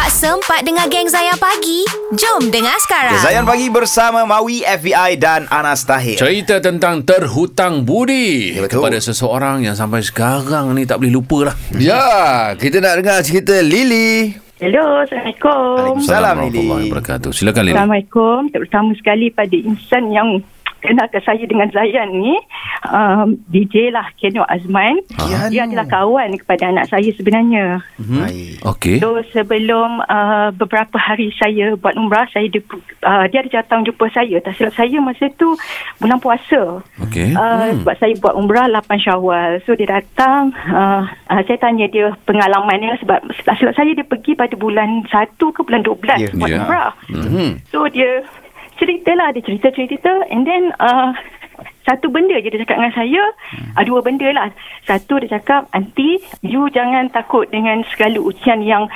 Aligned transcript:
Tak 0.00 0.16
sempat 0.16 0.64
dengar 0.64 0.88
geng 0.88 1.12
Zayan 1.12 1.36
pagi? 1.36 1.84
Jom 2.16 2.48
dengar 2.48 2.72
sekarang. 2.80 3.20
Zayan 3.20 3.44
Pagi 3.44 3.68
bersama 3.68 4.24
Maui, 4.24 4.64
FBI 4.64 5.20
dan 5.20 5.44
Anas 5.52 5.84
Tahir. 5.84 6.16
Cerita 6.16 6.56
tentang 6.56 7.04
terhutang 7.04 7.84
budi 7.84 8.56
Ya, 8.56 8.64
betul. 8.64 8.80
kepada 8.80 8.96
seseorang 8.96 9.60
yang 9.60 9.76
sampai 9.76 10.00
sekarang 10.00 10.72
ni 10.72 10.88
tak 10.88 11.04
boleh 11.04 11.12
lupa 11.12 11.52
lah. 11.52 11.54
Ya, 11.76 12.00
kita 12.56 12.80
nak 12.80 12.96
dengar 12.96 13.20
cerita 13.20 13.60
Lily. 13.60 14.40
Hello, 14.56 15.04
Assalamualaikum. 15.04 16.00
Salam, 16.00 16.48
warahmatullahi 16.48 16.64
Lily. 16.80 16.88
wabarakatuh. 16.88 17.30
Silakan 17.36 17.60
Lily. 17.60 17.76
Assalamualaikum. 17.76 18.38
Terutama 18.48 18.96
sekali 18.96 19.28
pada 19.28 19.52
insan 19.52 20.08
yang 20.08 20.40
kenalkan 20.80 21.20
saya 21.20 21.44
dengan 21.44 21.68
Zayan 21.68 22.08
ni. 22.16 22.40
Um, 22.82 23.36
DJ 23.46 23.92
lah, 23.92 24.08
Keno 24.14 24.40
Azman. 24.44 25.04
Kiano. 25.06 25.48
Dia 25.48 25.64
adalah 25.64 25.84
kawan 25.86 26.32
kepada 26.36 26.68
anak 26.68 26.88
saya 26.88 27.12
sebenarnya. 27.12 27.84
Baik. 27.98 28.64
Okey. 28.64 28.96
So 28.98 29.20
sebelum 29.30 30.00
uh, 30.02 30.48
beberapa 30.52 30.96
hari 30.96 31.28
saya 31.34 31.76
buat 31.76 31.92
umrah, 31.94 32.24
saya 32.28 32.48
dia, 32.48 32.64
uh, 33.02 33.28
dia 33.28 33.44
ada 33.44 33.60
datang 33.60 33.84
jumpa 33.84 34.08
saya. 34.08 34.40
Tak 34.40 34.56
silap 34.56 34.72
saya 34.72 34.96
masa 34.96 35.28
tu 35.34 35.52
bulan 35.98 36.16
puasa. 36.16 36.80
Okey. 37.04 37.32
Uh, 37.32 37.76
Sebab 37.80 37.94
saya 37.96 38.14
buat 38.16 38.34
umrah 38.34 38.66
8 38.66 38.86
syawal 38.96 39.60
So 39.64 39.72
dia 39.72 39.88
datang 39.90 40.52
uh, 40.68 41.02
uh, 41.06 41.40
Saya 41.42 41.56
tanya 41.56 41.86
dia 41.86 42.12
pengalamannya 42.24 42.98
Sebab 42.98 43.18
tak 43.42 43.56
silap 43.56 43.74
saya 43.74 43.92
dia 43.92 44.04
pergi 44.04 44.34
pada 44.34 44.52
bulan 44.54 45.04
1 45.06 45.10
ke 45.36 45.60
bulan 45.60 45.82
12 45.82 46.20
Ya. 46.20 46.28
Buat 46.34 46.48
Ya. 46.50 46.58
umrah 46.60 46.90
Hmm. 47.08 47.56
So 47.70 47.86
dia 47.86 48.24
ceritalah 48.76 49.32
Dia 49.32 49.42
cerita-cerita 49.42 50.28
And 50.28 50.44
then 50.44 50.70
uh, 50.76 51.12
satu 51.88 52.12
benda 52.12 52.36
je 52.36 52.52
dia 52.52 52.60
cakap 52.60 52.76
dengan 52.76 52.94
saya. 52.94 53.22
Uh, 53.76 53.84
Dua 53.88 54.04
benda 54.04 54.28
lah. 54.30 54.52
Satu 54.84 55.18
dia 55.18 55.40
cakap 55.40 55.66
Aunty 55.72 56.20
You 56.44 56.68
jangan 56.70 57.08
takut 57.10 57.48
dengan 57.48 57.82
segala 57.90 58.20
ujian 58.20 58.60
yang 58.62 58.86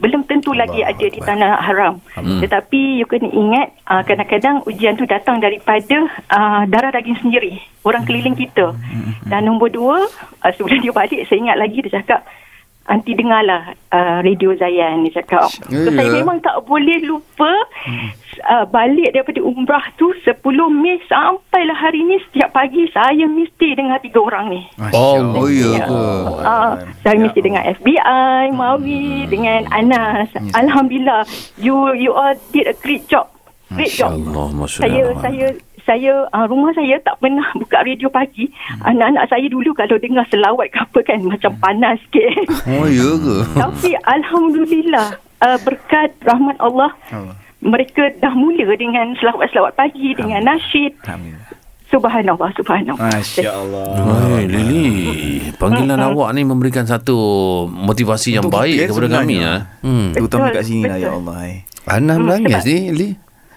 Belum 0.00 0.26
tentu 0.26 0.50
lagi 0.56 0.82
ada 0.82 1.06
di 1.06 1.20
tanah 1.22 1.62
haram. 1.62 2.02
Tetapi 2.18 2.98
you 2.98 3.06
kena 3.06 3.30
ingat 3.30 3.72
uh, 3.86 4.02
Kadang-kadang 4.02 4.66
ujian 4.66 4.98
tu 4.98 5.06
datang 5.06 5.38
daripada 5.38 6.08
uh, 6.32 6.62
Darah 6.66 6.90
daging 6.90 7.22
sendiri 7.22 7.62
Orang 7.86 8.04
keliling 8.04 8.34
kita. 8.34 8.74
Dan 9.26 9.46
nombor 9.46 9.70
dua 9.70 10.04
uh, 10.42 10.52
Sebelum 10.52 10.82
dia 10.82 10.92
balik 10.92 11.24
Saya 11.30 11.38
ingat 11.38 11.56
lagi 11.56 11.78
dia 11.80 12.02
cakap 12.02 12.26
Aunty 12.84 13.14
dengarlah 13.14 13.62
uh, 13.88 14.18
radio 14.20 14.50
Zayan 14.54 15.02
dia 15.02 15.16
cakap. 15.16 15.46
So 15.46 15.70
Ya, 15.70 15.86
saya 15.88 16.02
ya. 16.04 16.18
memang 16.18 16.38
tak 16.38 16.58
boleh 16.62 16.98
lupa 17.00 17.52
uh, 18.44 18.66
balik 18.66 19.10
daripada 19.10 19.38
umrah 19.38 19.86
tu 19.94 20.10
10 20.18 20.34
Mei 20.72 20.98
sampailah 21.04 21.74
hari 21.74 22.02
ni 22.02 22.18
setiap 22.24 22.50
pagi 22.50 22.90
saya 22.90 23.22
mesti 23.24 23.68
dengar 23.72 23.98
tiga 23.98 24.18
orang 24.18 24.50
ni. 24.50 24.60
Oh, 24.90 25.22
oh 25.22 25.46
ya 25.46 25.70
Ya. 25.72 25.86
ke? 25.86 26.02
Uh, 26.36 26.72
saya 27.00 27.16
mesti 27.16 27.38
dengan 27.38 27.62
FBI, 27.70 28.50
Mawi, 28.50 29.04
dengan 29.26 29.62
Anas. 29.68 30.26
Alhamdulillah, 30.52 31.22
you 31.56 31.74
you 31.94 32.10
all 32.10 32.34
did 32.50 32.66
a 32.66 32.74
great 32.74 33.06
job. 33.06 33.30
Great 33.70 33.88
Masya 33.88 34.04
job. 34.04 34.10
Allah, 34.12 34.46
Masya 34.52 34.78
Saya 34.80 35.02
Allah. 35.06 35.20
saya 35.22 35.46
saya 35.82 36.30
uh, 36.30 36.46
rumah 36.46 36.70
saya 36.72 36.98
tak 37.02 37.18
pernah 37.18 37.44
buka 37.58 37.82
radio 37.82 38.06
pagi. 38.06 38.46
Anak-anak 38.82 39.26
saya 39.26 39.46
dulu 39.46 39.74
kalau 39.74 39.98
dengar 39.98 40.22
selawat 40.30 40.70
ke 40.70 40.78
apa 40.78 40.98
kan 41.02 41.18
macam 41.22 41.52
panas 41.58 41.98
sikit. 42.08 42.46
Oh 42.70 42.86
ya 42.86 43.10
ke? 43.18 43.36
Tapi 43.58 43.90
alhamdulillah 44.06 45.08
uh, 45.42 45.58
berkat 45.66 46.10
rahmat 46.22 46.56
Allah 46.62 46.90
Allah. 47.10 47.34
mereka 47.62 48.10
dah 48.18 48.34
mula 48.34 48.74
dengan 48.74 49.14
selawat-selawat 49.18 49.74
pagi 49.74 50.14
dengan 50.14 50.46
nasyid. 50.46 50.94
Subhanallah, 51.92 52.48
subhanallah. 52.56 53.04
Masya 53.04 53.52
Allah. 53.52 53.84
Hai 54.00 54.48
Lily, 54.48 54.88
panggilan 55.60 56.00
awak 56.00 56.32
ni 56.32 56.40
memberikan 56.40 56.88
satu 56.88 57.12
motivasi 57.68 58.40
yang 58.40 58.48
Untuk 58.48 58.64
baik 58.64 58.88
kepada 58.88 59.20
kami 59.20 59.44
ya. 59.44 59.68
Hmm. 59.84 60.16
Terutama 60.16 60.48
kat 60.48 60.64
sini 60.64 60.88
lah, 60.88 60.96
betul. 60.96 61.04
ya 61.04 61.10
Allah. 61.20 61.36
eh. 61.44 61.56
Ana 61.84 62.14
menangis 62.16 62.64
ni, 62.64 62.78
Li. 62.96 63.08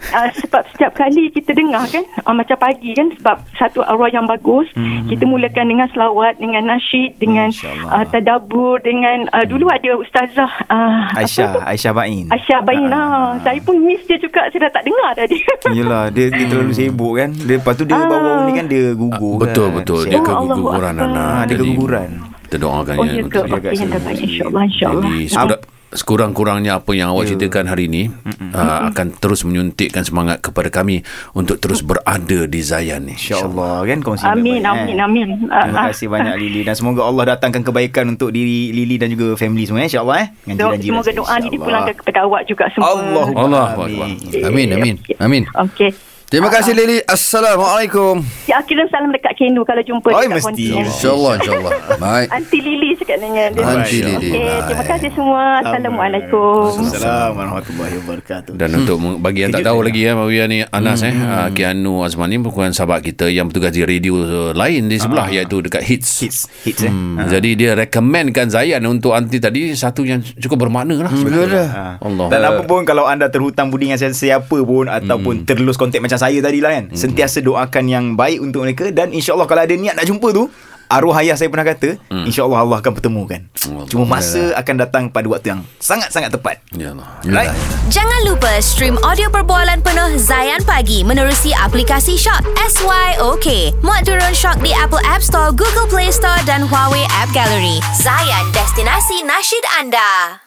Uh, 0.05 0.29
sebab 0.37 0.61
setiap 0.69 0.93
kali 0.93 1.27
kita 1.29 1.51
dengar 1.51 1.81
kan 1.89 2.05
uh, 2.21 2.31
macam 2.31 2.53
pagi 2.55 2.93
kan 2.93 3.09
sebab 3.17 3.35
satu 3.53 3.81
arwah 3.81 4.05
yang 4.07 4.23
bagus 4.23 4.69
hmm. 4.71 5.09
kita 5.09 5.25
mulakan 5.25 5.65
dengan 5.65 5.87
selawat 5.89 6.37
dengan 6.37 6.61
nasyid 6.67 7.17
dengan 7.17 7.49
uh, 7.85 8.05
tadabbur 8.05 8.77
dengan 8.79 9.25
uh, 9.31 9.41
dulu 9.43 9.65
ada 9.65 9.97
ustazah 9.97 10.51
uh, 10.67 11.09
Aisyah, 11.15 11.49
apa? 11.49 11.59
Aisyah 11.67 11.91
Bain. 11.91 12.25
Aisyah 12.29 12.59
Bain 12.61 12.85
Ah. 12.85 13.33
ha. 13.33 13.41
Saya 13.41 13.59
pun 13.59 13.81
miss 13.81 14.05
dia 14.05 14.15
juga 14.15 14.45
Saya 14.47 14.69
dah 14.69 14.73
tak 14.73 14.83
dengar 14.85 15.11
tadi 15.15 15.37
Yelah, 15.77 16.07
dia, 16.07 16.29
dia 16.29 16.45
terlalu 16.45 16.71
sibuk 16.71 17.13
kan. 17.15 17.29
Dia, 17.33 17.57
lepas 17.57 17.73
tu 17.73 17.83
dia 17.83 17.95
Ah. 17.95 18.05
baru-baru 18.05 18.39
ni 18.45 18.53
kan 18.53 18.65
dia 18.65 18.85
gugur 18.93 19.35
Betul 19.41 19.67
kan. 19.67 19.75
betul 19.75 20.01
Siap. 20.01 20.11
dia 20.11 20.19
Oh, 20.21 20.45
keguguran 20.45 20.93
anak. 20.95 21.09
Ah, 21.17 21.43
dia 21.43 21.55
keguguran. 21.57 22.09
Kita 22.45 22.55
doakan 22.55 22.93
Oh 22.93 23.03
ya 23.03 23.11
ya 23.11 23.23
ke 23.25 23.25
untuk 23.25 23.41
dia. 23.41 23.57
Apa 23.57 23.73
yang 23.73 23.89
terbaik 23.89 24.19
InsyaAllah 24.21 24.63
InsyaAllah 24.63 25.01
Jadi 25.01 25.17
sekurang, 25.27 25.61
sekurang-kurangnya 25.95 26.83
apa 26.83 26.91
yang 26.93 27.15
awak 27.15 27.31
ceritakan 27.31 27.71
hari 27.71 27.87
ini 27.87 28.11
uh, 28.53 28.91
akan 28.91 29.15
terus 29.17 29.47
menyuntikkan 29.47 30.03
semangat 30.03 30.43
kepada 30.43 30.67
kami 30.67 31.01
untuk 31.31 31.57
terus 31.57 31.81
berada 31.81 32.45
di 32.45 32.59
Zayan 32.61 33.07
ni. 33.07 33.15
InsyaAllah 33.15 33.87
kan 33.87 33.99
kongsi 34.03 34.23
Amin 34.27 34.61
baik-baik, 34.61 34.75
Amin 34.75 34.95
eh. 34.95 35.05
Amin 35.07 35.27
Terima 35.47 35.83
kasih 35.89 36.07
banyak 36.11 36.35
Lily 36.43 36.61
dan 36.67 36.75
semoga 36.75 37.01
Allah 37.07 37.23
datangkan 37.35 37.63
kebaikan 37.63 38.05
untuk 38.13 38.29
diri 38.35 38.75
Lily 38.75 38.95
dan 38.99 39.09
juga 39.09 39.39
family 39.39 39.63
semua 39.63 39.81
eh 39.81 39.87
insyaallah 39.87 40.17
eh 40.19 40.27
dengan 40.45 40.77
Semoga 40.77 41.11
doa 41.11 41.35
ni 41.41 41.47
dipulangkan 41.55 41.95
kepada 41.97 42.19
awak 42.27 42.41
juga 42.45 42.69
semua 42.75 42.93
Allahumma 42.93 43.41
Allah 43.41 43.65
amin. 43.87 44.17
Amin, 44.45 44.67
amin. 44.75 44.95
Amin. 45.17 45.43
Okey 45.55 46.14
Terima 46.35 46.51
kasih 46.51 46.75
Lily. 46.75 46.99
Assalamualaikum. 47.07 48.19
Ya, 48.43 48.59
akhirnya 48.59 48.91
salam 48.91 49.07
dekat 49.07 49.39
Kenu 49.39 49.63
kalau 49.63 49.79
jumpa 49.79 50.03
Oh, 50.05 50.19
dekat 50.19 50.35
mesti. 50.35 50.43
kontinent. 50.43 50.83
InsyaAllah, 50.85 51.31
insyaAllah. 51.39 51.71
Baik. 51.95 52.27
Anti 52.27 52.59
Lily 52.59 52.89
cakap 52.95 53.17
dengan 53.19 53.47
dia. 53.49 53.63
Aunty 53.63 53.99
Lily. 54.01 54.29
Okey, 54.35 54.59
terima 54.67 54.83
kasih 54.85 55.09
semua. 55.11 55.43
Assalamualaikum. 55.63 56.67
Assalamualaikum 56.75 57.39
warahmatullahi 57.39 57.95
wabarakatuh. 57.97 58.51
Dan 58.53 58.69
untuk 58.75 58.97
meng- 58.99 59.19
bagi 59.19 59.39
yang 59.41 59.51
tak 59.51 59.63
tahu 59.63 59.79
lagi 59.79 60.01
ya 60.01 60.11
Mawiyah 60.13 60.45
ni 60.45 60.59
Anas 60.65 61.01
eh 61.01 61.13
uh, 61.13 61.47
Kianu 61.49 62.03
Azman 62.03 62.27
ni 62.27 62.35
merupakan 62.35 62.67
sahabat 62.69 62.99
kita 63.01 63.27
yang 63.27 63.47
bertugas 63.47 63.71
di 63.71 63.81
radio 63.81 64.13
uh, 64.17 64.51
lain 64.51 64.91
di 64.91 64.99
sebelah 64.99 65.31
iaitu 65.31 65.63
dekat 65.63 65.87
Hits. 65.87 66.19
hits 66.19 66.39
hits 66.61 66.83
eh. 66.83 66.91
Hmm, 66.91 67.15
Jadi 67.25 67.55
dia 67.55 67.71
recommendkan 67.73 68.49
Zayan 68.49 68.83
untuk 68.83 69.15
anti 69.15 69.39
tadi 69.39 69.71
satu 69.71 70.03
yang 70.03 70.19
cukup 70.19 70.57
bermakna 70.61 70.99
lah. 70.99 71.11
Betul 71.11 71.47
dah. 71.47 71.67
Ha. 71.69 71.85
Allah. 72.01 72.27
Dan 72.27 72.39
apa 72.43 72.61
pun 72.61 72.83
kalau 72.83 73.07
anda 73.07 73.27
terhutang 73.27 73.71
budi 73.71 73.87
dengan 73.87 73.95
siapa- 73.95 74.11
siapa 74.11 74.57
pun 74.59 74.85
ataupun 74.85 75.45
terlus 75.45 75.75
kontak 75.75 76.01
macam 76.01 76.19
saya 76.25 76.39
tadi 76.41 76.59
lah 76.59 76.71
kan. 76.73 76.85
Sentiasa 76.97 77.39
doakan 77.45 77.85
yang 77.85 78.05
baik 78.17 78.41
untuk 78.41 78.65
mereka 78.65 78.89
dan 78.89 79.13
insyaAllah 79.13 79.45
kalau 79.45 79.61
ada 79.61 79.75
niat 79.77 79.93
nak 79.93 80.09
jumpa 80.09 80.33
tu 80.33 80.49
arwah 80.85 81.17
ayah 81.17 81.33
saya 81.33 81.49
pernah 81.49 81.65
kata 81.65 81.97
insyaAllah 82.29 82.61
Allah 82.61 82.77
akan 82.81 82.91
pertemukan. 82.93 83.41
Allah. 83.45 83.85
Cuma 83.89 84.05
masa 84.05 84.53
akan 84.53 84.75
datang 84.77 85.03
pada 85.09 85.25
waktu 85.29 85.57
yang 85.57 85.61
sangat-sangat 85.81 86.29
tepat. 86.33 86.61
Ya 86.73 86.93
Allah. 86.93 87.07
Right? 87.25 87.53
Jangan 87.89 88.19
lupa 88.29 88.51
stream 88.61 88.97
audio 89.01 89.29
perbualan 89.29 89.81
penuh 89.81 90.17
Zayan 90.21 90.61
Pagi 90.65 91.01
menerusi 91.01 91.53
aplikasi 91.57 92.17
Shock 92.17 92.45
SYOK. 92.57 93.81
Muat 93.81 94.05
turun 94.05 94.33
Shock 94.33 94.61
di 94.61 94.73
Apple 94.77 95.01
App 95.05 95.25
Store, 95.25 95.49
Google 95.53 95.89
Play 95.89 96.13
Store 96.13 96.37
dan 96.45 96.65
Huawei 96.65 97.05
App 97.21 97.29
Gallery. 97.33 97.81
Zayan, 97.97 98.45
destinasi 98.53 99.25
nasyid 99.25 99.65
anda. 99.81 100.44